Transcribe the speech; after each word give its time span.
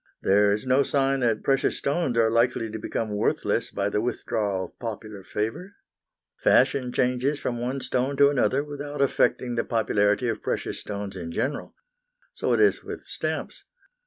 There 0.23 0.51
is 0.51 0.65
no 0.65 0.81
sign 0.81 1.19
that 1.19 1.43
precious 1.43 1.77
stones 1.77 2.17
are 2.17 2.31
likely 2.31 2.71
to 2.71 2.79
become 2.79 3.15
worthless 3.15 3.69
by 3.69 3.87
the 3.89 4.01
withdrawal 4.01 4.65
of 4.65 4.79
popular 4.79 5.23
favour. 5.23 5.75
Fashion 6.39 6.91
changes 6.91 7.39
from 7.39 7.59
one 7.61 7.81
stone 7.81 8.17
to 8.17 8.31
another 8.31 8.63
without 8.63 8.99
affecting 8.99 9.53
the 9.53 9.63
popularity 9.63 10.27
of 10.27 10.41
precious 10.41 10.79
stones 10.79 11.15
in 11.15 11.31
general. 11.31 11.75
So 12.33 12.51
it 12.51 12.59
is 12.59 12.83
with 12.83 13.03
stamps. 13.03 13.63